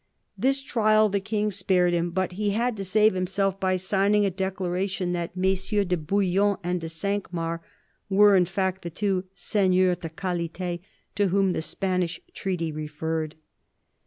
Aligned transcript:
This 0.35 0.63
trial 0.63 1.09
the 1.09 1.19
King 1.19 1.51
spared 1.51 1.93
him; 1.93 2.09
but 2.09 2.31
he 2.31 2.49
had 2.57 2.75
to 2.77 2.83
save 2.83 3.13
himself 3.13 3.59
by 3.59 3.75
signing 3.75 4.25
a 4.25 4.31
declaration 4.31 5.13
that 5.13 5.37
Messieurs 5.37 5.85
de 5.85 5.95
Bouillon 5.95 6.57
and 6.63 6.81
de 6.81 6.89
Cinq 6.89 7.31
Mars 7.31 7.61
were 8.09 8.35
in 8.35 8.45
fact 8.45 8.81
the 8.81 8.89
two" 8.89 9.25
seigneurs 9.35 9.97
de 9.99 10.09
qualit6" 10.09 10.79
to 11.17 11.27
whom 11.27 11.53
the 11.53 11.61
Spanish 11.61 12.19
treaty 12.33 12.71
referred. 12.71 13.35